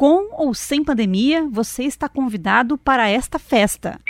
Com 0.00 0.30
ou 0.32 0.54
sem 0.54 0.82
pandemia, 0.82 1.46
você 1.50 1.82
está 1.82 2.08
convidado 2.08 2.78
para 2.78 3.10
esta 3.10 3.38
festa 3.38 4.00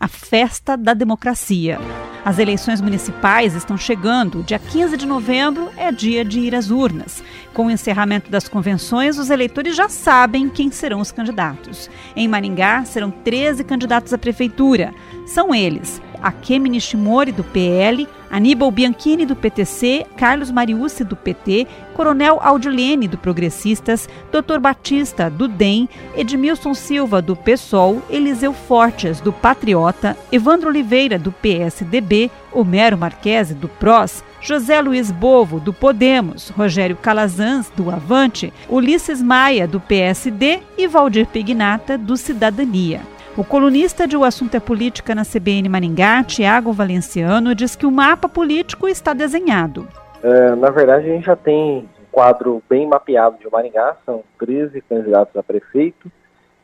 a 0.00 0.08
festa 0.08 0.78
da 0.78 0.94
democracia. 0.94 1.78
As 2.24 2.38
eleições 2.38 2.80
municipais 2.80 3.54
estão 3.54 3.76
chegando. 3.76 4.42
Dia 4.42 4.58
15 4.58 4.96
de 4.96 5.04
novembro 5.04 5.70
é 5.76 5.92
dia 5.92 6.24
de 6.24 6.40
ir 6.40 6.54
às 6.54 6.70
urnas. 6.70 7.22
Com 7.52 7.66
o 7.66 7.70
encerramento 7.70 8.30
das 8.30 8.48
convenções, 8.48 9.18
os 9.18 9.28
eleitores 9.28 9.76
já 9.76 9.90
sabem 9.90 10.48
quem 10.48 10.70
serão 10.70 11.00
os 11.00 11.12
candidatos. 11.12 11.90
Em 12.16 12.26
Maringá, 12.26 12.82
serão 12.86 13.10
13 13.10 13.62
candidatos 13.62 14.14
à 14.14 14.18
prefeitura. 14.18 14.94
São 15.26 15.54
eles: 15.54 16.00
Akemi 16.22 16.68
Nishimori, 16.70 17.32
do 17.32 17.44
PL, 17.44 18.06
Aníbal 18.30 18.70
Bianchini, 18.70 19.26
do 19.26 19.34
PTC, 19.34 20.06
Carlos 20.16 20.50
Mariucci, 20.50 21.02
do 21.02 21.16
PT, 21.16 21.66
Coronel 21.94 22.38
Audilene, 22.40 23.08
do 23.08 23.18
Progressistas, 23.18 24.08
Dr. 24.30 24.60
Batista, 24.60 25.28
do 25.28 25.48
DEM, 25.48 25.88
Edmilson 26.16 26.72
Silva, 26.72 27.20
do 27.20 27.34
PSOL, 27.34 28.00
Eliseu 28.08 28.52
Fortes, 28.52 29.20
do 29.20 29.32
Patriota, 29.32 30.16
Evandro 30.30 30.68
Oliveira, 30.68 31.18
do 31.18 31.32
PSDB, 31.32 32.30
Homero 32.52 32.96
Marquese, 32.96 33.54
do 33.54 33.68
PROS, 33.68 34.22
José 34.40 34.80
Luiz 34.80 35.10
Bovo, 35.10 35.58
do 35.60 35.72
Podemos, 35.72 36.50
Rogério 36.50 36.96
Calazans, 36.96 37.70
do 37.76 37.90
Avante, 37.90 38.52
Ulisses 38.68 39.20
Maia, 39.20 39.66
do 39.66 39.80
PSD 39.80 40.62
e 40.78 40.86
Valdir 40.86 41.26
Pignata, 41.26 41.98
do 41.98 42.16
Cidadania. 42.16 43.00
O 43.40 43.44
colunista 43.44 44.06
de 44.06 44.18
O 44.18 44.22
Assunto 44.22 44.54
é 44.54 44.60
Política 44.60 45.14
na 45.14 45.24
CBN 45.24 45.66
Maringá, 45.66 46.22
Tiago 46.22 46.74
Valenciano, 46.74 47.54
diz 47.54 47.74
que 47.74 47.86
o 47.86 47.90
mapa 47.90 48.28
político 48.28 48.86
está 48.86 49.14
desenhado. 49.14 49.88
É, 50.22 50.54
na 50.54 50.68
verdade, 50.68 51.08
a 51.08 51.14
gente 51.14 51.24
já 51.24 51.34
tem 51.34 51.78
um 51.78 52.04
quadro 52.12 52.62
bem 52.68 52.86
mapeado 52.86 53.38
de 53.38 53.50
Maringá, 53.50 53.96
são 54.04 54.22
13 54.38 54.82
candidatos 54.82 55.34
a 55.34 55.42
prefeito 55.42 56.12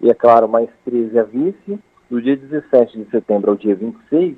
e, 0.03 0.11
é 0.11 0.13
claro, 0.13 0.47
mais 0.47 0.69
13 0.85 1.19
a 1.19 1.23
vice. 1.23 1.79
Do 2.11 2.21
dia 2.21 2.37
17 2.37 3.05
de 3.05 3.11
setembro 3.11 3.53
ao 3.53 3.57
dia 3.57 3.75
26, 3.75 4.37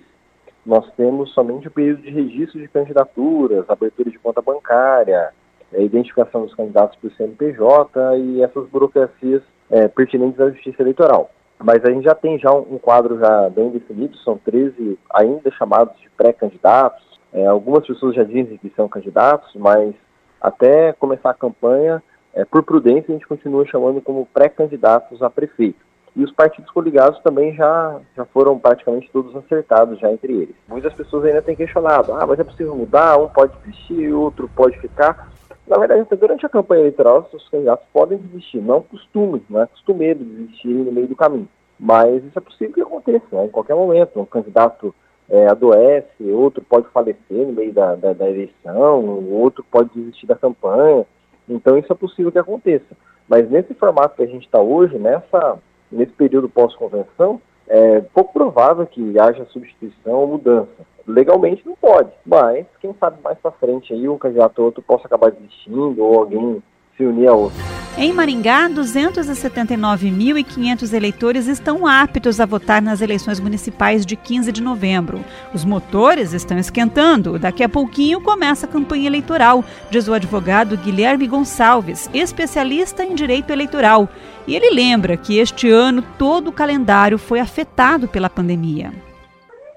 nós 0.64 0.88
temos 0.96 1.34
somente 1.34 1.66
o 1.66 1.72
período 1.72 2.02
de 2.02 2.10
registro 2.10 2.60
de 2.60 2.68
candidaturas, 2.68 3.68
abertura 3.68 4.12
de 4.12 4.18
conta 4.20 4.40
bancária, 4.40 5.30
a 5.74 5.80
identificação 5.80 6.42
dos 6.42 6.54
candidatos 6.54 6.96
por 7.00 7.10
CNPJ 7.14 8.16
e 8.16 8.42
essas 8.42 8.64
burocracias 8.68 9.42
é, 9.68 9.88
pertinentes 9.88 10.38
à 10.40 10.48
justiça 10.50 10.80
eleitoral. 10.80 11.32
Mas 11.62 11.84
a 11.84 11.90
gente 11.90 12.04
já 12.04 12.14
tem 12.14 12.38
já 12.38 12.52
um, 12.52 12.78
quadro 12.78 13.18
já 13.18 13.48
bem 13.50 13.70
definido, 13.70 14.16
são 14.18 14.38
13 14.38 14.98
ainda 15.12 15.50
chamados 15.52 15.98
de 16.00 16.08
pré-candidatos. 16.10 17.18
É, 17.32 17.46
algumas 17.46 17.86
pessoas 17.86 18.14
já 18.14 18.22
dizem 18.22 18.56
que 18.56 18.72
são 18.76 18.88
candidatos, 18.88 19.50
mas 19.54 19.94
até 20.40 20.92
começar 20.92 21.30
a 21.30 21.34
campanha, 21.34 22.02
é, 22.32 22.44
por 22.44 22.62
prudência, 22.62 23.06
a 23.08 23.12
gente 23.12 23.26
continua 23.26 23.66
chamando 23.66 24.00
como 24.00 24.26
pré-candidatos 24.32 25.20
a 25.22 25.28
prefeito. 25.28 25.88
E 26.14 26.24
os 26.24 26.32
partidos 26.32 26.70
coligados 26.70 27.20
também 27.20 27.54
já, 27.54 28.00
já 28.16 28.24
foram 28.24 28.58
praticamente 28.58 29.10
todos 29.12 29.36
acertados 29.36 29.98
já 29.98 30.10
entre 30.10 30.32
eles. 30.32 30.54
Muitas 30.66 30.92
pessoas 30.94 31.24
ainda 31.24 31.42
têm 31.42 31.54
questionado, 31.54 32.12
ah, 32.12 32.26
mas 32.26 32.38
é 32.38 32.44
possível 32.44 32.74
mudar, 32.74 33.18
um 33.18 33.28
pode 33.28 33.52
desistir, 33.58 34.12
outro 34.12 34.48
pode 34.54 34.78
ficar. 34.80 35.30
Na 35.68 35.78
verdade, 35.78 36.06
durante 36.16 36.46
a 36.46 36.48
campanha 36.48 36.80
eleitoral, 36.80 37.28
os 37.32 37.48
candidatos 37.48 37.86
podem 37.92 38.18
desistir, 38.18 38.58
não 38.58 38.80
costume, 38.80 39.42
não 39.50 39.62
é 39.62 39.66
costumeiro 39.66 40.24
desistir 40.24 40.68
no 40.68 40.90
meio 40.90 41.06
do 41.06 41.16
caminho. 41.16 41.48
Mas 41.78 42.24
isso 42.24 42.38
é 42.38 42.40
possível 42.40 42.74
que 42.74 42.80
aconteça 42.80 43.26
né, 43.32 43.44
em 43.44 43.50
qualquer 43.50 43.74
momento. 43.74 44.18
Um 44.18 44.24
candidato 44.24 44.94
é, 45.28 45.46
adoece, 45.46 46.24
outro 46.32 46.64
pode 46.64 46.88
falecer 46.88 47.46
no 47.46 47.52
meio 47.52 47.72
da, 47.72 47.94
da, 47.94 48.12
da 48.12 48.28
eleição, 48.28 49.24
outro 49.30 49.64
pode 49.70 49.90
desistir 49.94 50.26
da 50.26 50.34
campanha. 50.34 51.04
Então 51.48 51.76
isso 51.78 51.92
é 51.92 51.96
possível 51.96 52.32
que 52.32 52.38
aconteça. 52.38 52.96
Mas 53.28 53.48
nesse 53.50 53.74
formato 53.74 54.16
que 54.16 54.22
a 54.22 54.26
gente 54.26 54.46
está 54.46 54.60
hoje, 54.60 54.98
nessa, 54.98 55.58
nesse 55.92 56.12
período 56.12 56.48
pós-convenção, 56.48 57.40
é 57.68 58.00
pouco 58.12 58.32
provável 58.32 58.86
que 58.86 59.18
haja 59.18 59.44
substituição 59.46 60.14
ou 60.14 60.26
mudança. 60.26 60.68
Legalmente 61.06 61.66
não 61.66 61.74
pode, 61.76 62.10
mas 62.24 62.66
quem 62.80 62.94
sabe 62.98 63.18
mais 63.22 63.38
para 63.38 63.50
frente 63.52 63.92
aí 63.92 64.08
um 64.08 64.18
candidato 64.18 64.58
ou 64.58 64.66
outro 64.66 64.82
possa 64.82 65.06
acabar 65.06 65.30
desistindo 65.30 66.02
ou 66.02 66.18
alguém 66.18 66.62
se 66.96 67.04
unir 67.04 67.28
a 67.28 67.34
outro. 67.34 67.77
Em 68.00 68.12
Maringá, 68.12 68.68
279.500 68.68 70.92
eleitores 70.92 71.48
estão 71.48 71.84
aptos 71.84 72.38
a 72.38 72.46
votar 72.46 72.80
nas 72.80 73.00
eleições 73.00 73.40
municipais 73.40 74.06
de 74.06 74.14
15 74.14 74.52
de 74.52 74.62
novembro. 74.62 75.24
Os 75.52 75.64
motores 75.64 76.32
estão 76.32 76.56
esquentando. 76.56 77.40
Daqui 77.40 77.64
a 77.64 77.68
pouquinho 77.68 78.22
começa 78.22 78.66
a 78.66 78.68
campanha 78.68 79.08
eleitoral, 79.08 79.64
diz 79.90 80.06
o 80.06 80.14
advogado 80.14 80.76
Guilherme 80.76 81.26
Gonçalves, 81.26 82.08
especialista 82.14 83.02
em 83.02 83.16
direito 83.16 83.52
eleitoral. 83.52 84.08
E 84.46 84.54
ele 84.54 84.70
lembra 84.70 85.16
que 85.16 85.36
este 85.36 85.68
ano 85.68 86.00
todo 86.16 86.50
o 86.50 86.52
calendário 86.52 87.18
foi 87.18 87.40
afetado 87.40 88.06
pela 88.06 88.30
pandemia. 88.30 88.92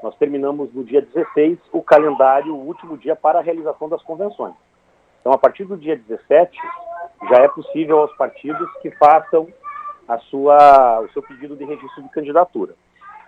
Nós 0.03 0.15
terminamos 0.17 0.71
no 0.75 0.83
dia 0.83 1.01
16 1.01 1.57
o 1.71 1.81
calendário, 1.81 2.53
o 2.53 2.67
último 2.67 2.99
dia 2.99 3.15
para 3.15 3.39
a 3.39 3.41
realização 3.41 3.89
das 3.89 4.03
convenções. 4.03 4.53
Então, 5.21 5.33
a 5.33 5.39
partir 5.39 5.65
do 5.65 5.75
dia 5.75 5.99
17, 6.07 6.55
já 7.29 7.37
é 7.37 7.47
possível 7.47 7.99
aos 7.99 8.15
partidos 8.15 8.69
que 8.81 8.91
façam 8.91 9.47
a 10.07 10.17
sua, 10.17 11.01
o 11.01 11.09
seu 11.11 11.21
pedido 11.21 11.55
de 11.55 11.63
registro 11.63 12.03
de 12.03 12.09
candidatura. 12.09 12.73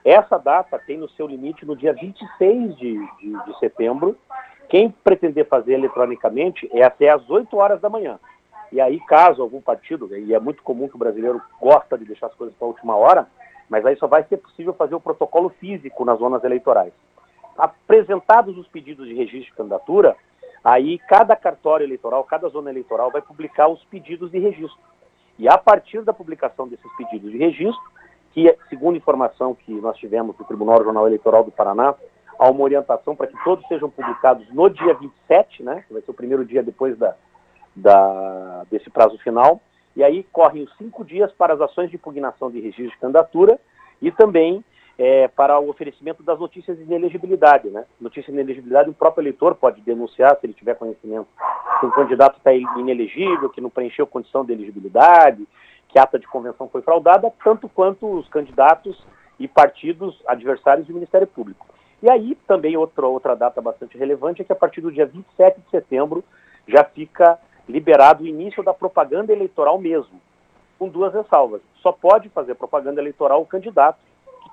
Essa 0.03 0.37
data 0.37 0.77
tem 0.79 0.97
no 0.97 1.09
seu 1.09 1.27
limite 1.27 1.65
no 1.65 1.75
dia 1.75 1.93
26 1.93 2.75
de, 2.77 2.97
de, 2.97 3.45
de 3.45 3.59
setembro. 3.59 4.17
Quem 4.67 4.89
pretender 4.89 5.47
fazer 5.47 5.73
eletronicamente 5.73 6.69
é 6.73 6.83
até 6.83 7.09
às 7.09 7.29
8 7.29 7.55
horas 7.55 7.79
da 7.79 7.89
manhã. 7.89 8.19
E 8.71 8.81
aí, 8.81 8.99
caso 9.01 9.41
algum 9.41 9.61
partido, 9.61 10.15
e 10.17 10.33
é 10.33 10.39
muito 10.39 10.63
comum 10.63 10.89
que 10.89 10.95
o 10.95 10.99
brasileiro 10.99 11.39
gosta 11.61 11.97
de 11.97 12.05
deixar 12.05 12.27
as 12.27 12.33
coisas 12.33 12.55
para 12.55 12.65
a 12.65 12.71
última 12.71 12.95
hora, 12.95 13.27
mas 13.69 13.85
aí 13.85 13.95
só 13.97 14.07
vai 14.07 14.23
ser 14.23 14.37
possível 14.37 14.73
fazer 14.73 14.95
o 14.95 14.99
protocolo 14.99 15.49
físico 15.59 16.03
nas 16.03 16.17
zonas 16.17 16.43
eleitorais. 16.43 16.91
Apresentados 17.55 18.57
os 18.57 18.67
pedidos 18.67 19.07
de 19.07 19.13
registro 19.13 19.51
de 19.51 19.53
candidatura, 19.53 20.17
Aí 20.63 20.97
cada 20.99 21.35
cartório 21.35 21.83
eleitoral, 21.83 22.23
cada 22.23 22.47
zona 22.47 22.69
eleitoral 22.69 23.11
vai 23.11 23.21
publicar 23.21 23.67
os 23.67 23.83
pedidos 23.85 24.31
de 24.31 24.39
registro. 24.39 24.79
E 25.37 25.47
a 25.47 25.57
partir 25.57 26.01
da 26.03 26.13
publicação 26.13 26.67
desses 26.67 26.89
pedidos 26.95 27.31
de 27.31 27.37
registro, 27.37 27.81
que 28.33 28.55
segundo 28.69 28.97
informação 28.97 29.53
que 29.53 29.73
nós 29.73 29.97
tivemos 29.97 30.35
do 30.37 30.43
Tribunal 30.45 30.77
Regional 30.77 31.05
Eleitoral 31.05 31.43
do 31.43 31.51
Paraná, 31.51 31.93
há 32.39 32.49
uma 32.49 32.63
orientação 32.63 33.15
para 33.15 33.27
que 33.27 33.43
todos 33.43 33.67
sejam 33.67 33.89
publicados 33.89 34.47
no 34.53 34.69
dia 34.69 34.93
27, 34.93 35.63
né, 35.63 35.83
que 35.87 35.93
vai 35.93 36.01
ser 36.01 36.11
o 36.11 36.15
primeiro 36.15 36.45
dia 36.45 36.63
depois 36.63 36.97
da, 36.97 37.15
da, 37.75 38.65
desse 38.71 38.89
prazo 38.89 39.17
final, 39.19 39.61
e 39.95 40.03
aí 40.03 40.23
correm 40.31 40.63
os 40.63 40.77
cinco 40.77 41.03
dias 41.03 41.31
para 41.33 41.53
as 41.53 41.61
ações 41.61 41.89
de 41.89 41.95
impugnação 41.95 42.49
de 42.49 42.59
registro 42.59 42.89
de 42.89 42.97
candidatura 42.97 43.59
e 44.01 44.11
também 44.11 44.63
é, 44.97 45.27
para 45.27 45.59
o 45.59 45.69
oferecimento 45.69 46.21
das 46.21 46.39
notícias 46.39 46.77
de 46.77 46.83
inelegibilidade. 46.83 47.69
Né? 47.69 47.85
Notícia 47.99 48.31
de 48.31 48.37
inelegibilidade, 48.39 48.89
o 48.89 48.93
próprio 48.93 49.23
eleitor 49.23 49.55
pode 49.55 49.81
denunciar, 49.81 50.37
se 50.39 50.45
ele 50.45 50.53
tiver 50.53 50.75
conhecimento, 50.75 51.27
que 51.79 51.85
o 51.85 51.91
candidato 51.91 52.37
está 52.37 52.53
inelegível, 52.53 53.49
que 53.49 53.61
não 53.61 53.69
preencheu 53.69 54.05
condição 54.05 54.45
de 54.45 54.53
elegibilidade, 54.53 55.47
que 55.89 55.99
a 55.99 56.03
ata 56.03 56.19
de 56.19 56.27
convenção 56.27 56.67
foi 56.69 56.81
fraudada, 56.81 57.31
tanto 57.43 57.67
quanto 57.69 58.07
os 58.07 58.27
candidatos 58.29 59.01
e 59.39 59.47
partidos 59.47 60.21
adversários 60.27 60.87
do 60.87 60.93
Ministério 60.93 61.27
Público. 61.27 61.65
E 62.01 62.09
aí, 62.09 62.35
também 62.47 62.75
outra, 62.75 63.05
outra 63.07 63.35
data 63.35 63.61
bastante 63.61 63.97
relevante 63.97 64.41
é 64.41 64.45
que 64.45 64.51
a 64.51 64.55
partir 64.55 64.81
do 64.81 64.91
dia 64.91 65.05
27 65.05 65.61
de 65.61 65.69
setembro 65.69 66.23
já 66.67 66.83
fica 66.83 67.39
liberado 67.67 68.23
o 68.23 68.27
início 68.27 68.61
da 68.63 68.73
propaganda 68.73 69.31
eleitoral 69.31 69.79
mesmo, 69.79 70.19
com 70.77 70.89
duas 70.89 71.13
ressalvas. 71.13 71.61
Só 71.81 71.91
pode 71.91 72.29
fazer 72.29 72.55
propaganda 72.55 72.99
eleitoral 72.99 73.41
o 73.41 73.45
candidato 73.45 73.99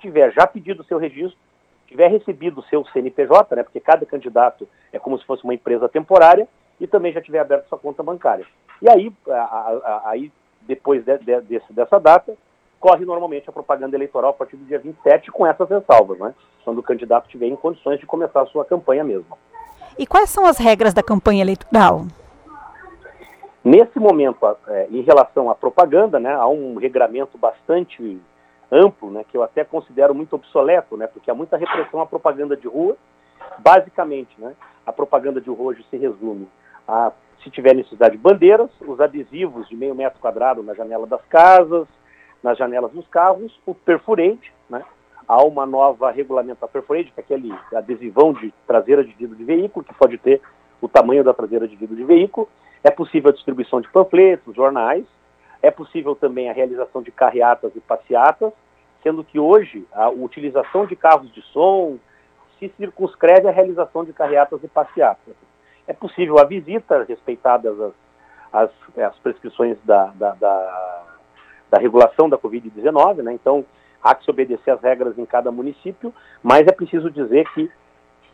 tiver 0.00 0.32
já 0.32 0.46
pedido 0.46 0.82
o 0.82 0.84
seu 0.84 0.98
registro, 0.98 1.38
tiver 1.86 2.08
recebido 2.08 2.60
o 2.60 2.64
seu 2.64 2.84
CNPJ, 2.86 3.56
né, 3.56 3.62
porque 3.62 3.80
cada 3.80 4.06
candidato 4.06 4.68
é 4.92 4.98
como 4.98 5.18
se 5.18 5.24
fosse 5.24 5.44
uma 5.44 5.54
empresa 5.54 5.88
temporária, 5.88 6.48
e 6.80 6.86
também 6.86 7.12
já 7.12 7.20
tiver 7.20 7.40
aberto 7.40 7.68
sua 7.68 7.78
conta 7.78 8.02
bancária. 8.02 8.46
E 8.80 8.88
aí, 8.88 9.12
a, 9.28 9.32
a, 9.34 10.02
aí 10.06 10.32
depois 10.62 11.04
de, 11.04 11.18
de, 11.18 11.40
desse, 11.42 11.72
dessa 11.72 11.98
data, 11.98 12.34
corre 12.78 13.04
normalmente 13.04 13.48
a 13.48 13.52
propaganda 13.52 13.96
eleitoral 13.96 14.30
a 14.30 14.34
partir 14.34 14.56
do 14.56 14.64
dia 14.64 14.78
27 14.78 15.30
com 15.30 15.46
essas 15.46 15.68
ressalvas, 15.68 16.18
né, 16.18 16.34
quando 16.64 16.78
o 16.78 16.82
candidato 16.82 17.26
estiver 17.26 17.46
em 17.46 17.56
condições 17.56 18.00
de 18.00 18.06
começar 18.06 18.42
a 18.42 18.46
sua 18.46 18.64
campanha 18.64 19.04
mesmo. 19.04 19.36
E 19.98 20.06
quais 20.06 20.30
são 20.30 20.46
as 20.46 20.56
regras 20.56 20.94
da 20.94 21.02
campanha 21.02 21.42
eleitoral? 21.42 22.06
Nesse 23.62 23.98
momento, 23.98 24.38
é, 24.68 24.86
em 24.90 25.02
relação 25.02 25.50
à 25.50 25.54
propaganda, 25.54 26.18
né, 26.18 26.32
há 26.32 26.46
um 26.46 26.76
regramento 26.76 27.36
bastante 27.36 28.18
amplo, 28.70 29.10
né, 29.10 29.24
que 29.28 29.36
eu 29.36 29.42
até 29.42 29.64
considero 29.64 30.14
muito 30.14 30.34
obsoleto, 30.34 30.96
né, 30.96 31.06
porque 31.06 31.30
há 31.30 31.34
muita 31.34 31.56
repressão 31.56 32.00
à 32.00 32.06
propaganda 32.06 32.56
de 32.56 32.68
rua. 32.68 32.96
Basicamente, 33.58 34.32
né, 34.38 34.54
a 34.86 34.92
propaganda 34.92 35.40
de 35.40 35.50
rua 35.50 35.72
hoje 35.72 35.84
se 35.90 35.96
resume 35.96 36.48
a, 36.86 37.12
se 37.42 37.50
tiver 37.50 37.74
necessidade, 37.74 38.16
bandeiras, 38.16 38.70
os 38.80 39.00
adesivos 39.00 39.68
de 39.68 39.76
meio 39.76 39.94
metro 39.94 40.20
quadrado 40.20 40.62
na 40.62 40.74
janela 40.74 41.06
das 41.06 41.22
casas, 41.26 41.86
nas 42.42 42.56
janelas 42.56 42.92
dos 42.92 43.06
carros, 43.08 43.58
o 43.66 43.74
perfurante, 43.74 44.52
né, 44.68 44.82
há 45.26 45.42
uma 45.44 45.64
nova 45.64 46.10
regulamentação 46.10 46.68
perfurante, 46.68 47.12
que 47.12 47.20
é 47.20 47.22
aquele 47.22 47.54
adesivão 47.74 48.32
de 48.32 48.52
traseira 48.66 49.04
de 49.04 49.12
vidro 49.12 49.36
de 49.36 49.44
veículo, 49.44 49.84
que 49.84 49.94
pode 49.94 50.18
ter 50.18 50.40
o 50.80 50.88
tamanho 50.88 51.22
da 51.22 51.34
traseira 51.34 51.68
de 51.68 51.76
vidro 51.76 51.94
de 51.94 52.04
veículo. 52.04 52.48
É 52.82 52.90
possível 52.90 53.30
a 53.30 53.34
distribuição 53.34 53.80
de 53.80 53.88
panfletos, 53.88 54.56
jornais, 54.56 55.04
É 55.62 55.70
possível 55.70 56.14
também 56.14 56.48
a 56.48 56.52
realização 56.52 57.02
de 57.02 57.10
carreatas 57.10 57.74
e 57.76 57.80
passeatas, 57.80 58.52
sendo 59.02 59.24
que 59.24 59.38
hoje 59.38 59.86
a 59.92 60.08
utilização 60.08 60.86
de 60.86 60.96
carros 60.96 61.32
de 61.32 61.42
som 61.42 61.98
se 62.58 62.68
circunscreve 62.76 63.48
à 63.48 63.50
realização 63.50 64.04
de 64.04 64.12
carreatas 64.12 64.62
e 64.62 64.68
passeatas. 64.68 65.34
É 65.86 65.92
possível 65.92 66.38
a 66.38 66.44
visita, 66.44 67.02
respeitadas 67.04 67.80
as, 67.80 67.92
as, 68.52 68.70
as 68.98 69.18
prescrições 69.18 69.78
da, 69.84 70.06
da, 70.14 70.32
da, 70.34 71.02
da 71.70 71.78
regulação 71.78 72.28
da 72.28 72.38
Covid-19, 72.38 73.22
né? 73.22 73.32
então 73.32 73.64
há 74.02 74.14
que 74.14 74.24
se 74.24 74.30
obedecer 74.30 74.70
às 74.70 74.80
regras 74.80 75.18
em 75.18 75.26
cada 75.26 75.50
município, 75.50 76.12
mas 76.42 76.66
é 76.66 76.72
preciso 76.72 77.10
dizer 77.10 77.46
que 77.54 77.70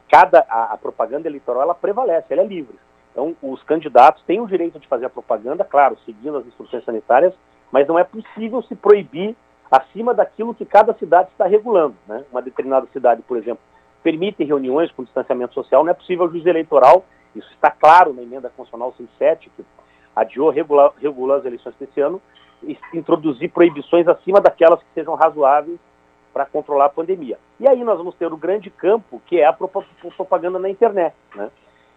cada 0.09 0.45
a, 0.49 0.73
a, 0.73 0.77
propaganda 0.77 1.29
eleitoral 1.29 1.63
ela 1.63 1.75
prevalece, 1.75 2.27
ela 2.31 2.43
é 2.43 2.47
livre. 2.47 2.79
Então, 3.17 3.35
os 3.43 3.63
candidatos 3.63 4.23
têm 4.25 4.43
o 4.43 4.47
direito 4.47 4.79
de 4.79 4.87
fazer 4.87 5.07
a 5.07 5.11
propaganda, 5.11 5.65
claro, 5.65 5.97
seguindo 6.05 6.37
as 6.37 6.47
instruções 6.47 6.85
sanitárias, 6.85 7.33
mas 7.73 7.89
não 7.89 7.99
é 7.99 8.05
possível 8.05 8.61
se 8.61 8.75
proibir 8.75 9.35
acima 9.71 10.13
daquilo 10.13 10.55
que 10.55 10.67
cada 10.67 10.93
cidade 10.93 11.31
está 11.31 11.47
regulando. 11.47 11.97
Né? 12.07 12.23
Uma 12.31 12.43
determinada 12.43 12.87
cidade, 12.93 13.23
por 13.23 13.39
exemplo, 13.39 13.65
permite 14.03 14.45
reuniões 14.45 14.93
com 14.93 15.03
distanciamento 15.03 15.55
social, 15.55 15.83
não 15.83 15.93
é 15.93 15.95
possível 15.95 16.27
o 16.27 16.31
juiz 16.31 16.45
eleitoral, 16.45 17.07
isso 17.35 17.51
está 17.55 17.71
claro 17.71 18.13
na 18.13 18.21
emenda 18.21 18.51
constitucional 18.51 18.93
107, 18.95 19.51
que 19.57 19.65
adiou 20.15 20.51
regular, 20.51 20.93
regular 21.01 21.39
as 21.39 21.47
eleições 21.47 21.75
desse 21.81 21.99
ano, 21.99 22.21
introduzir 22.93 23.51
proibições 23.51 24.07
acima 24.07 24.43
daquelas 24.43 24.81
que 24.81 24.93
sejam 24.95 25.15
razoáveis 25.15 25.79
para 26.35 26.45
controlar 26.45 26.85
a 26.85 26.91
pandemia. 26.91 27.39
E 27.59 27.67
aí 27.67 27.83
nós 27.83 27.97
vamos 27.97 28.15
ter 28.17 28.31
o 28.31 28.37
grande 28.37 28.69
campo, 28.69 29.23
que 29.25 29.41
é 29.41 29.47
a 29.47 29.55
propaganda 29.55 30.59
na 30.59 30.69
internet. 30.69 31.15
Né? 31.35 31.51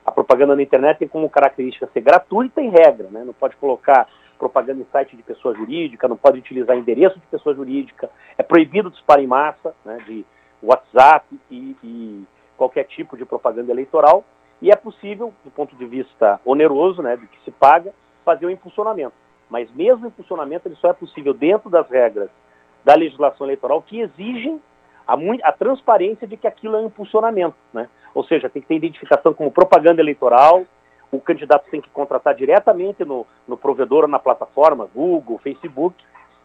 A 0.09 0.11
propaganda 0.11 0.55
na 0.55 0.63
internet 0.63 0.97
tem 0.97 1.07
como 1.07 1.29
característica 1.29 1.87
ser 1.93 2.01
gratuita 2.01 2.59
e 2.63 2.67
regra, 2.67 3.09
né? 3.11 3.23
não 3.23 3.31
pode 3.31 3.55
colocar 3.57 4.07
propaganda 4.39 4.81
em 4.81 4.87
site 4.91 5.15
de 5.15 5.21
pessoa 5.21 5.53
jurídica, 5.53 6.07
não 6.07 6.17
pode 6.17 6.39
utilizar 6.39 6.75
endereço 6.75 7.19
de 7.19 7.27
pessoa 7.27 7.53
jurídica, 7.53 8.09
é 8.35 8.41
proibido 8.41 8.89
disparo 8.89 9.21
em 9.21 9.27
massa, 9.27 9.75
né, 9.85 9.99
de 10.07 10.25
WhatsApp 10.63 11.27
e, 11.51 11.75
e, 11.83 12.23
qualquer 12.57 12.85
tipo 12.85 13.15
de 13.15 13.23
propaganda 13.23 13.71
eleitoral, 13.71 14.23
e 14.61 14.71
é 14.71 14.75
possível, 14.75 15.31
do 15.45 15.51
ponto 15.51 15.75
de 15.75 15.85
vista 15.85 16.39
oneroso, 16.43 17.03
né, 17.03 17.15
de 17.15 17.27
que 17.27 17.37
se 17.45 17.51
paga, 17.51 17.93
fazer 18.25 18.47
o 18.47 18.49
impulsionamento. 18.49 19.13
Mas 19.47 19.69
mesmo 19.75 20.05
o 20.05 20.07
impulsionamento 20.07 20.67
ele 20.67 20.75
só 20.77 20.89
é 20.89 20.93
possível 20.93 21.35
dentro 21.35 21.69
das 21.69 21.87
regras 21.87 22.29
da 22.83 22.95
legislação 22.95 23.45
eleitoral 23.45 23.81
que 23.83 23.99
exigem 23.99 24.59
a, 25.05 25.15
a 25.43 25.51
transparência 25.51 26.27
de 26.27 26.35
que 26.35 26.47
aquilo 26.47 26.77
é 26.77 26.79
um 26.79 26.87
impulsionamento. 26.87 27.55
Né? 27.73 27.87
Ou 28.13 28.23
seja, 28.23 28.49
tem 28.49 28.61
que 28.61 28.67
ter 28.67 28.75
identificação 28.75 29.33
como 29.33 29.51
propaganda 29.51 30.01
eleitoral, 30.01 30.65
o 31.11 31.19
candidato 31.19 31.69
tem 31.69 31.81
que 31.81 31.89
contratar 31.89 32.35
diretamente 32.35 33.03
no, 33.03 33.25
no 33.47 33.57
provedor 33.57 34.03
ou 34.03 34.09
na 34.09 34.19
plataforma, 34.19 34.87
Google, 34.93 35.39
Facebook, 35.39 35.95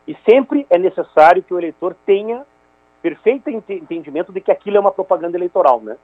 e 0.06 0.16
sempre 0.28 0.66
é 0.70 0.78
necessário 0.78 1.42
que 1.42 1.52
o 1.52 1.58
eleitor 1.58 1.94
tenha 2.06 2.44
perfeito 3.02 3.50
entendimento 3.50 4.32
de 4.32 4.40
que 4.40 4.50
aquilo 4.50 4.78
é 4.78 4.80
uma 4.80 4.90
propaganda 4.90 5.36
eleitoral, 5.36 5.80
né? 5.80 5.96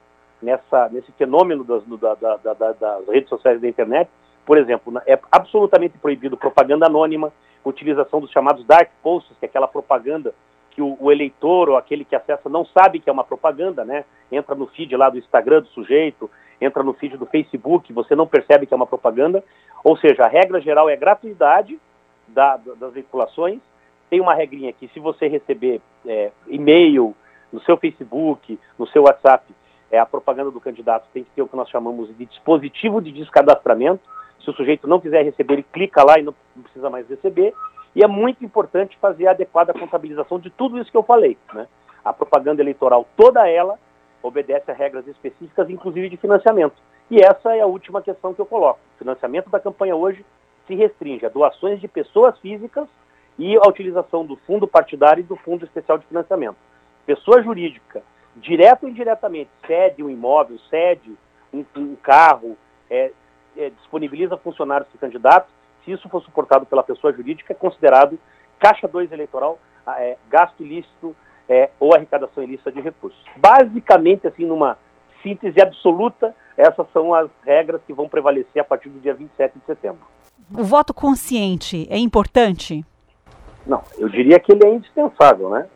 Nessa, 0.43 0.89
nesse 0.91 1.13
fenômeno 1.13 1.65
das, 1.65 1.83
da, 1.99 2.15
da, 2.15 2.55
da, 2.55 2.73
das 2.73 3.09
redes 3.09 3.29
sociais 3.29 3.61
da 3.61 3.69
internet, 3.69 4.11
por 4.45 4.57
exemplo, 4.57 4.93
é 5.07 5.19
absolutamente 5.31 5.99
proibido 5.99 6.37
propaganda 6.37 6.87
anônima, 6.87 7.33
utilização 7.65 8.21
dos 8.21 8.31
chamados 8.31 8.65
dark 8.67 8.91
posts, 9.03 9.37
que 9.39 9.45
é 9.45 9.49
aquela 9.49 9.69
propaganda 9.69 10.35
que 10.71 10.81
o, 10.81 10.97
o, 11.01 11.11
eleitor 11.11 11.69
ou 11.69 11.77
aquele 11.77 12.05
que 12.05 12.17
acessa 12.17 12.49
não 12.49 12.65
sabe 12.65 13.01
que 13.01 13.11
é 13.11 13.13
uma 13.13 13.25
propaganda, 13.25 13.85
né? 13.85 14.05
Entra 14.31 14.55
no 14.55 14.67
feed 14.67 14.97
lá 14.97 15.11
do 15.11 15.19
Instagram 15.19 15.63
do 15.63 15.69
sujeito, 15.69 16.31
entra 16.61 16.83
no 16.83 16.93
feed 16.93 17.17
do 17.17 17.27
Facebook, 17.27 17.93
você 17.93 18.15
não 18.15 18.27
percebe 18.27 18.67
que 18.67 18.75
é 18.75 18.77
uma 18.77 18.87
propaganda. 18.87 19.43
Ou 19.83 19.97
seja, 19.97 20.25
a 20.25 20.29
regra 20.29 20.61
geral 20.61 20.89
é 20.89 20.97
gratuidade 20.97 21.79
da, 22.29 22.57
das 22.57 22.93
veiculações. 22.93 23.61
Tem 24.09 24.21
uma 24.21 24.35
regrinha 24.35 24.73
que 24.73 24.89
se 24.89 25.01
você 25.01 25.27
receber 25.27 25.81
é, 26.07 26.31
e-mail 26.49 27.15
no 27.53 27.61
seu 27.63 27.77
Facebook, 27.77 28.59
no 28.79 28.87
seu 28.89 29.03
WhatsApp, 29.03 29.53
é 29.91 29.99
a 29.99 30.07
propaganda 30.07 30.51
do 30.51 30.61
candidato 30.61 31.09
tem 31.13 31.25
que 31.25 31.31
ter 31.31 31.43
o 31.43 31.49
que 31.49 31.57
nós 31.57 31.69
chamamos 31.69 32.17
de 32.17 32.25
dispositivo 32.25 33.01
de 33.01 33.11
descadastramento. 33.11 34.03
Se 34.41 34.49
o 34.49 34.53
sujeito 34.53 34.87
não 34.87 35.01
quiser 35.01 35.25
receber, 35.25 35.55
ele 35.55 35.63
clica 35.65 36.05
lá 36.05 36.19
e 36.19 36.23
não 36.23 36.35
precisa 36.63 36.89
mais 36.89 37.09
receber. 37.09 37.53
E 37.95 38.05
é 38.05 38.07
muito 38.07 38.45
importante 38.45 38.97
fazer 38.99 39.27
a 39.27 39.33
adequada 39.33 39.73
contabilização 39.73 40.39
de 40.39 40.51
tudo 40.51 40.79
isso 40.79 40.91
que 40.91 40.97
eu 40.97 41.03
falei. 41.03 41.37
Né? 41.53 41.67
A 42.05 42.13
propaganda 42.13 42.63
eleitoral, 42.63 43.07
toda 43.17 43.49
ela, 43.49 43.79
obedece 44.23 44.71
a 44.71 44.75
regras 44.75 45.07
específicas, 45.07 45.69
inclusive 45.69 46.09
de 46.09 46.17
financiamento. 46.17 46.77
E 47.11 47.21
essa 47.21 47.57
é 47.57 47.61
a 47.61 47.67
última 47.67 48.01
questão 48.01 48.33
que 48.33 48.41
eu 48.41 48.47
coloco. 48.47 48.79
O 48.95 48.99
financiamento 48.99 49.51
da 49.51 49.59
campanha 49.59 49.97
hoje 49.97 50.25
se 50.67 50.75
restringe 50.75 51.27
a 51.27 51.29
doações 51.29 51.81
de 51.81 51.89
pessoas 51.89 52.39
físicas 52.39 52.89
e 53.39 53.57
a 53.57 53.69
utilização 53.69 54.25
do 54.25 54.37
fundo 54.37 54.69
partidário 54.69 55.21
e 55.21 55.25
do 55.25 55.37
fundo 55.37 55.65
especial 55.65 55.99
de 55.99 56.07
financiamento. 56.07 56.57
Pessoa 57.07 57.43
jurídica, 57.43 58.03
direto 58.37 58.85
ou 58.85 58.89
indiretamente, 58.89 59.51
cede 59.67 60.03
um 60.03 60.11
imóvel, 60.11 60.59
cede 60.69 61.17
um, 61.53 61.65
um 61.77 61.97
carro, 61.97 62.57
é, 62.89 63.11
é, 63.57 63.71
disponibiliza 63.71 64.37
funcionários 64.37 64.89
para 64.91 65.01
candidatos, 65.01 65.53
se 65.85 65.93
isso 65.93 66.09
for 66.09 66.23
suportado 66.23 66.67
pela 66.67 66.83
pessoa 66.83 67.13
jurídica, 67.13 67.53
é 67.53 67.57
considerado 67.57 68.19
caixa 68.59 68.87
2 68.87 69.13
eleitoral, 69.13 69.59
é, 69.99 70.17
gasto 70.29 70.63
ilícito 70.63 71.17
é, 71.49 71.71
ou 71.81 71.95
arrecadação 71.95 72.43
ilícita 72.45 72.71
de 72.71 72.81
recursos. 72.81 73.21
Basicamente, 73.37 74.27
assim, 74.27 74.45
numa 74.45 74.79
síntese 75.23 75.61
absoluta, 75.61 76.35
essas 76.57 76.87
são 76.93 77.15
as 77.15 77.29
regras 77.45 77.81
que 77.87 77.93
vão 77.93 78.09
prevalecer 78.09 78.61
a 78.61 78.65
partir 78.65 78.89
do 78.89 79.01
dia 79.01 79.15
27 79.15 79.59
de 79.59 79.65
setembro. 79.65 80.07
O 80.57 80.65
voto 80.65 80.93
consciente 80.93 81.87
é 81.91 81.99
importante? 81.99 82.85
Não, 83.67 83.83
eu 83.99 84.09
diria 84.09 84.39
que 84.39 84.53
ele 84.53 84.65
é 84.65 84.75
indispensável, 84.75 85.51
né? 85.51 85.67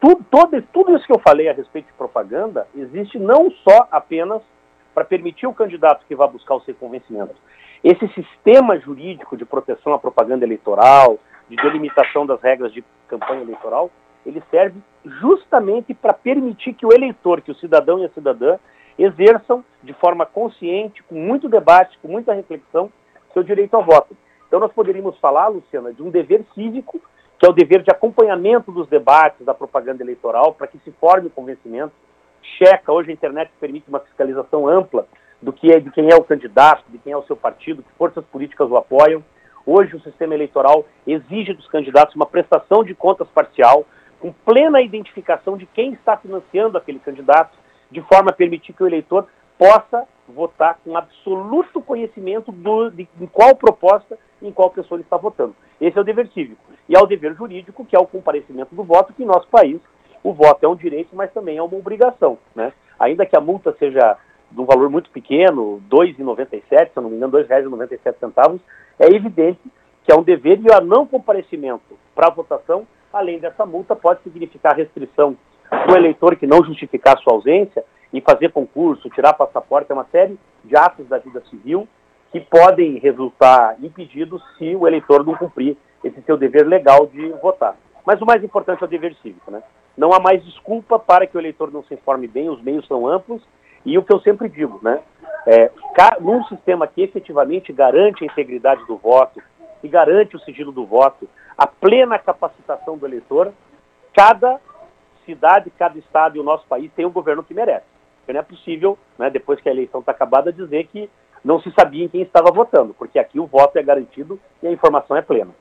Tudo, 0.00 0.24
todo, 0.30 0.62
tudo 0.72 0.96
isso 0.96 1.06
que 1.06 1.12
eu 1.12 1.20
falei 1.20 1.48
a 1.48 1.52
respeito 1.52 1.86
de 1.86 1.92
propaganda 1.92 2.66
existe 2.74 3.18
não 3.18 3.50
só 3.62 3.86
apenas 3.90 4.40
para 4.94 5.04
permitir 5.04 5.46
o 5.46 5.52
candidato 5.52 6.04
que 6.06 6.14
vá 6.14 6.26
buscar 6.26 6.54
o 6.54 6.60
seu 6.62 6.74
convencimento. 6.74 7.34
Esse 7.82 8.06
sistema 8.08 8.78
jurídico 8.78 9.36
de 9.36 9.44
proteção 9.44 9.94
à 9.94 9.98
propaganda 9.98 10.44
eleitoral, 10.44 11.18
de 11.48 11.56
delimitação 11.56 12.26
das 12.26 12.40
regras 12.40 12.72
de 12.72 12.84
campanha 13.08 13.40
eleitoral, 13.40 13.90
ele 14.24 14.42
serve 14.50 14.78
justamente 15.04 15.94
para 15.94 16.12
permitir 16.12 16.74
que 16.74 16.84
o 16.84 16.92
eleitor, 16.92 17.40
que 17.40 17.50
o 17.50 17.54
cidadão 17.54 17.98
e 17.98 18.04
a 18.04 18.10
cidadã 18.10 18.58
exerçam 18.98 19.64
de 19.82 19.94
forma 19.94 20.26
consciente, 20.26 21.02
com 21.04 21.14
muito 21.14 21.48
debate, 21.48 21.98
com 22.02 22.08
muita 22.08 22.34
reflexão, 22.34 22.92
seu 23.32 23.42
direito 23.42 23.74
ao 23.74 23.84
voto. 23.84 24.14
Então 24.46 24.60
nós 24.60 24.72
poderíamos 24.72 25.18
falar, 25.18 25.48
Luciana, 25.48 25.92
de 25.92 26.02
um 26.02 26.10
dever 26.10 26.44
cívico, 26.54 27.00
que 27.38 27.46
é 27.46 27.48
o 27.48 27.54
dever 27.54 27.82
de 27.82 27.90
acompanhamento 27.90 28.70
dos 28.70 28.86
debates 28.88 29.46
da 29.46 29.54
propaganda 29.54 30.02
eleitoral, 30.02 30.52
para 30.52 30.66
que 30.66 30.78
se 30.80 30.90
forme 30.92 31.28
o 31.28 31.30
convencimento. 31.30 31.92
Checa, 32.58 32.92
hoje 32.92 33.10
a 33.10 33.14
internet 33.14 33.50
permite 33.58 33.88
uma 33.88 34.00
fiscalização 34.00 34.68
ampla 34.68 35.06
do 35.42 35.52
que 35.52 35.72
é, 35.72 35.80
de 35.80 35.90
quem 35.90 36.10
é 36.10 36.16
o 36.16 36.24
candidato, 36.24 36.84
de 36.88 36.98
quem 36.98 37.12
é 37.12 37.16
o 37.16 37.24
seu 37.24 37.36
partido, 37.36 37.82
que 37.82 37.92
forças 37.96 38.24
políticas 38.26 38.70
o 38.70 38.76
apoiam. 38.76 39.24
Hoje 39.64 39.96
o 39.96 40.00
sistema 40.00 40.34
eleitoral 40.34 40.84
exige 41.06 41.52
dos 41.52 41.66
candidatos 41.68 42.14
uma 42.14 42.26
prestação 42.26 42.84
de 42.84 42.94
contas 42.94 43.28
parcial, 43.28 43.86
com 44.18 44.32
plena 44.32 44.82
identificação 44.82 45.56
de 45.56 45.66
quem 45.66 45.92
está 45.92 46.16
financiando 46.16 46.76
aquele 46.76 46.98
candidato, 46.98 47.56
de 47.90 48.00
forma 48.02 48.30
a 48.30 48.34
permitir 48.34 48.72
que 48.72 48.82
o 48.82 48.86
eleitor 48.86 49.26
possa 49.58 50.06
votar 50.28 50.78
com 50.84 50.96
absoluto 50.96 51.80
conhecimento 51.80 52.52
do, 52.52 52.90
de 52.90 53.08
em 53.20 53.26
qual 53.26 53.54
proposta 53.56 54.18
e 54.40 54.48
em 54.48 54.52
qual 54.52 54.70
pessoa 54.70 54.96
ele 54.96 55.04
está 55.04 55.16
votando. 55.16 55.54
Esse 55.80 55.98
é 55.98 56.00
o 56.00 56.04
dever 56.04 56.28
cívico. 56.28 56.62
E 56.88 56.96
há 56.96 57.00
o 57.00 57.06
dever 57.06 57.34
jurídico, 57.34 57.84
que 57.84 57.96
é 57.96 57.98
o 57.98 58.06
comparecimento 58.06 58.74
do 58.74 58.84
voto, 58.84 59.12
que 59.12 59.22
em 59.22 59.26
nosso 59.26 59.48
país 59.48 59.80
o 60.22 60.32
voto 60.32 60.64
é 60.64 60.68
um 60.68 60.76
direito, 60.76 61.14
mas 61.14 61.32
também 61.32 61.56
é 61.56 61.62
uma 61.62 61.76
obrigação. 61.76 62.38
Né? 62.54 62.72
Ainda 62.98 63.26
que 63.26 63.36
a 63.36 63.40
multa 63.40 63.74
seja 63.78 64.16
de 64.50 64.60
um 64.60 64.64
valor 64.64 64.90
muito 64.90 65.10
pequeno, 65.10 65.80
R$ 65.90 66.12
2,97, 66.14 66.62
se 66.68 66.90
eu 66.96 67.02
não 67.02 67.10
me 67.10 67.16
engano, 67.16 67.36
R$ 67.36 67.44
2,97, 67.44 68.60
é 68.98 69.06
evidente 69.06 69.60
que 70.04 70.12
é 70.12 70.14
um 70.16 70.22
dever 70.22 70.60
e 70.60 70.70
o 70.70 70.80
não 70.80 71.06
comparecimento 71.06 71.98
para 72.14 72.28
a 72.28 72.30
votação, 72.30 72.86
além 73.12 73.38
dessa 73.38 73.64
multa, 73.64 73.94
pode 73.94 74.22
significar 74.22 74.76
restrição 74.76 75.36
do 75.86 75.96
eleitor 75.96 76.36
que 76.36 76.46
não 76.46 76.64
justificar 76.64 77.18
sua 77.18 77.34
ausência 77.34 77.84
e 78.12 78.20
fazer 78.20 78.50
concurso, 78.50 79.08
tirar 79.10 79.34
passaporte, 79.34 79.90
é 79.90 79.94
uma 79.94 80.06
série 80.10 80.38
de 80.64 80.76
atos 80.76 81.06
da 81.06 81.18
vida 81.18 81.42
civil 81.48 81.86
que 82.32 82.40
podem 82.40 82.98
resultar 82.98 83.76
impedidos 83.82 84.42
se 84.56 84.74
o 84.74 84.86
eleitor 84.86 85.24
não 85.24 85.34
cumprir 85.34 85.76
esse 86.02 86.20
seu 86.22 86.36
dever 86.36 86.66
legal 86.66 87.06
de 87.06 87.28
votar. 87.42 87.76
Mas 88.04 88.20
o 88.20 88.26
mais 88.26 88.42
importante 88.42 88.82
é 88.82 88.86
o 88.86 88.88
dever 88.88 89.14
cívico, 89.22 89.50
né? 89.50 89.62
Não 89.96 90.12
há 90.12 90.20
mais 90.20 90.42
desculpa 90.44 90.98
para 90.98 91.26
que 91.26 91.36
o 91.36 91.40
eleitor 91.40 91.70
não 91.72 91.82
se 91.84 91.94
informe 91.94 92.26
bem, 92.26 92.48
os 92.48 92.62
meios 92.62 92.86
são 92.86 93.06
amplos 93.06 93.42
e 93.84 93.96
o 93.98 94.02
que 94.02 94.12
eu 94.12 94.20
sempre 94.20 94.48
digo, 94.48 94.80
né? 94.82 95.00
É, 95.46 95.70
num 96.20 96.44
sistema 96.44 96.86
que 96.86 97.02
efetivamente 97.02 97.72
garante 97.72 98.22
a 98.22 98.26
integridade 98.26 98.84
do 98.86 98.96
voto 98.96 99.42
e 99.82 99.88
garante 99.88 100.36
o 100.36 100.40
sigilo 100.40 100.70
do 100.70 100.84
voto, 100.84 101.28
a 101.56 101.66
plena 101.66 102.18
capacitação 102.18 102.98
do 102.98 103.06
eleitor, 103.06 103.52
cada 104.14 104.60
cidade, 105.24 105.70
cada 105.70 105.98
estado 105.98 106.36
e 106.36 106.40
o 106.40 106.42
nosso 106.42 106.66
país 106.66 106.90
tem 106.94 107.06
o 107.06 107.10
governo 107.10 107.42
que 107.42 107.54
merece. 107.54 107.86
Porque 108.18 108.32
não 108.32 108.40
é 108.40 108.42
possível, 108.42 108.98
né, 109.18 109.30
depois 109.30 109.60
que 109.60 109.68
a 109.68 109.72
eleição 109.72 110.00
está 110.00 110.12
acabada, 110.12 110.52
dizer 110.52 110.86
que 110.88 111.08
não 111.42 111.60
se 111.60 111.70
sabia 111.72 112.04
em 112.04 112.08
quem 112.08 112.22
estava 112.22 112.50
votando, 112.50 112.94
porque 112.94 113.18
aqui 113.18 113.40
o 113.40 113.46
voto 113.46 113.76
é 113.78 113.82
garantido 113.82 114.38
e 114.62 114.66
a 114.66 114.72
informação 114.72 115.16
é 115.16 115.22
plena. 115.22 115.52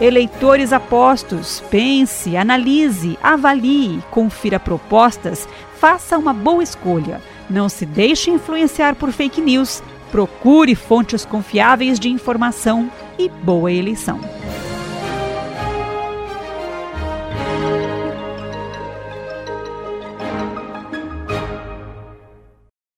Eleitores 0.00 0.72
apostos, 0.72 1.62
pense, 1.70 2.36
analise, 2.36 3.18
avalie, 3.22 4.02
confira 4.10 4.58
propostas, 4.58 5.48
faça 5.78 6.18
uma 6.18 6.32
boa 6.32 6.62
escolha. 6.62 7.20
Não 7.48 7.68
se 7.68 7.86
deixe 7.86 8.30
influenciar 8.30 8.94
por 8.94 9.12
fake 9.12 9.40
news. 9.40 9.82
Procure 10.10 10.74
fontes 10.74 11.24
confiáveis 11.24 11.98
de 11.98 12.08
informação 12.08 12.90
e 13.18 13.28
boa 13.28 13.70
eleição. 13.70 14.20